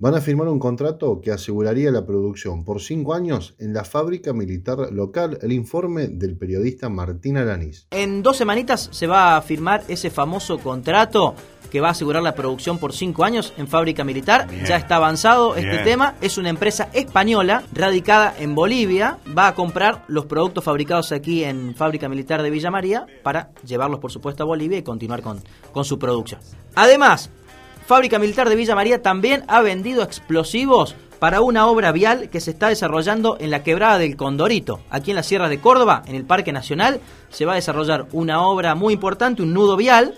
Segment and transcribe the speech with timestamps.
[0.00, 4.32] van a firmar un contrato que aseguraría la producción por cinco años en la fábrica
[4.32, 7.88] militar local, el informe del periodista Martín Alanís.
[7.90, 11.34] En dos semanitas se va a firmar ese famoso contrato
[11.72, 14.48] que va a asegurar la producción por cinco años en fábrica militar.
[14.66, 16.14] Ya está avanzado este tema.
[16.22, 19.18] Es una empresa española radicada en Bolivia.
[19.36, 24.00] Va a comprar los productos fabricados aquí en fábrica militar de Villa María para llevarlos,
[24.00, 25.42] por supuesto, a Bolivia y continuar con,
[25.72, 26.40] con su producción.
[26.74, 27.30] Además,
[27.88, 32.50] Fábrica Militar de Villa María también ha vendido explosivos para una obra vial que se
[32.50, 36.26] está desarrollando en la quebrada del Condorito, aquí en la Sierra de Córdoba, en el
[36.26, 37.00] Parque Nacional.
[37.30, 40.14] Se va a desarrollar una obra muy importante, un nudo vial,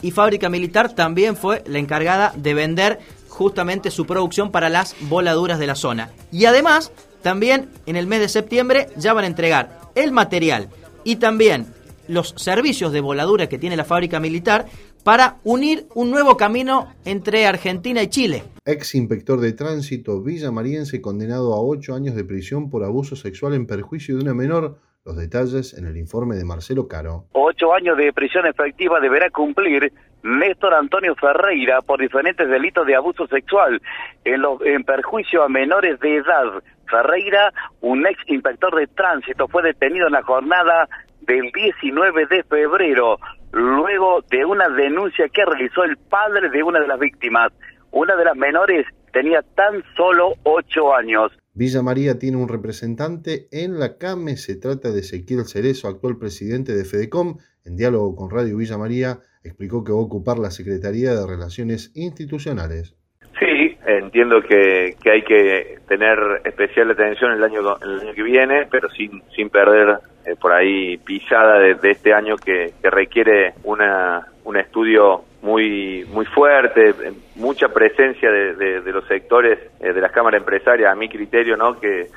[0.00, 5.58] y Fábrica Militar también fue la encargada de vender justamente su producción para las voladuras
[5.58, 6.10] de la zona.
[6.30, 6.92] Y además,
[7.22, 10.68] también en el mes de septiembre ya van a entregar el material
[11.02, 11.66] y también
[12.06, 14.66] los servicios de voladura que tiene la fábrica militar
[15.04, 18.42] para unir un nuevo camino entre Argentina y Chile.
[18.64, 23.66] Ex inspector de tránsito villamariense condenado a ocho años de prisión por abuso sexual en
[23.66, 24.78] perjuicio de una menor.
[25.04, 27.24] Los detalles en el informe de Marcelo Caro.
[27.32, 29.90] Ocho años de prisión efectiva deberá cumplir
[30.22, 33.80] Néstor Antonio Ferreira por diferentes delitos de abuso sexual
[34.24, 36.62] en, en perjuicio a menores de edad.
[36.90, 40.88] Ferreira, un ex inspector de tránsito, fue detenido en la jornada
[41.20, 43.18] del 19 de febrero
[43.52, 47.52] luego de una denuncia que realizó el padre de una de las víctimas.
[47.90, 51.32] Una de las menores tenía tan solo ocho años.
[51.54, 56.74] Villa María tiene un representante en la CAME, se trata de Ezequiel Cerezo, actual presidente
[56.74, 57.38] de FEDECOM.
[57.68, 61.92] En diálogo con Radio Villa María, explicó que va a ocupar la Secretaría de Relaciones
[61.94, 62.96] Institucionales.
[63.38, 68.88] Sí, entiendo que, hay que tener especial atención el año, el año que viene, pero
[68.88, 75.24] sin, sin perder eh, por ahí pisada de, este año que, requiere una, un estudio
[75.42, 76.94] muy muy fuerte,
[77.36, 81.78] mucha presencia de, los sectores eh, de las cámaras empresarias, a mi criterio, ¿no?
[81.78, 82.08] que,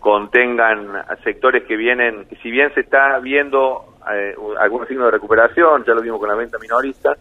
[0.00, 5.84] contengan a sectores que vienen, si bien se está viendo eh, algunos signos de recuperación,
[5.84, 7.16] ya lo vimos con la venta minorista,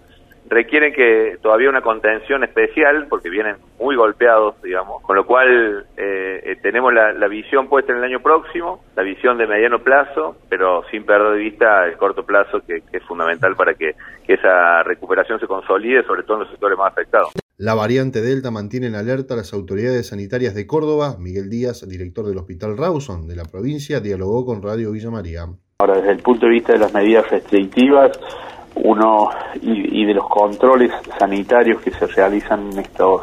[0.49, 6.41] requieren que todavía una contención especial porque vienen muy golpeados, digamos, con lo cual eh,
[6.43, 10.83] eh, tenemos la, visión puesta en el año próximo, la visión de mediano plazo, pero
[10.89, 13.95] sin perder de vista el corto plazo que, es fundamental para que,
[14.27, 17.29] esa recuperación se consolide, sobre todo en los sectores más afectados.
[17.55, 21.15] La variante Delta mantiene en alerta las autoridades sanitarias de Córdoba.
[21.17, 25.45] Miguel Díaz, director del Hospital Rawson de la provincia, dialogó con Radio Villa María.
[25.79, 28.19] Ahora, desde el punto de vista de las medidas restrictivas,
[28.73, 29.29] uno
[29.61, 33.21] y, de los controles sanitarios que se realizan en estos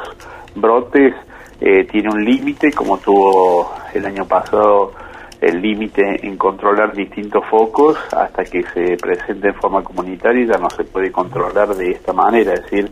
[0.55, 1.17] brotes
[1.61, 4.93] eh, tiene un límite como tuvo el año pasado
[5.41, 10.71] el límite en controlar distintos focos hasta que se presente en forma comunitaria ya no
[10.71, 12.89] se puede controlar de esta manera, es decir,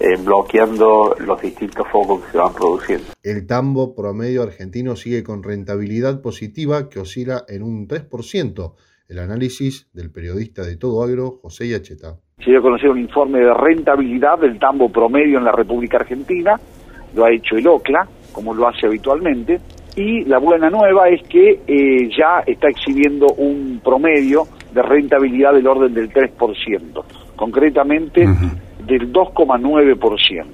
[0.00, 3.06] eh, bloqueando los distintos focos que se van produciendo.
[3.22, 8.74] El tambo promedio argentino sigue con rentabilidad positiva que oscila en un 3%.
[9.08, 12.16] El análisis del periodista de Todo Agro, José Yacheta.
[12.38, 16.60] Se dio a conocer un informe de rentabilidad del tambo promedio en la República Argentina,
[17.14, 19.58] lo ha hecho el OCLA, como lo hace habitualmente,
[19.96, 25.66] y la buena nueva es que eh, ya está exhibiendo un promedio de rentabilidad del
[25.66, 27.02] orden del 3%,
[27.34, 28.26] concretamente
[28.88, 30.44] del 2,9%,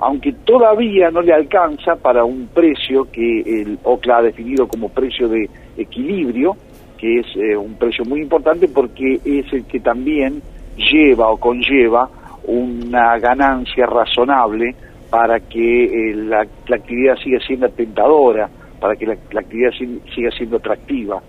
[0.00, 5.28] aunque todavía no le alcanza para un precio que el OCLA ha definido como precio
[5.28, 6.56] de equilibrio,
[6.98, 10.42] que es eh, un precio muy importante porque es el que también
[10.76, 12.08] lleva o conlleva
[12.44, 14.74] una ganancia razonable
[15.08, 18.48] para que eh, la, actividad siga siendo tentadora,
[18.78, 19.70] para que la, actividad
[20.14, 21.22] siga siendo atractiva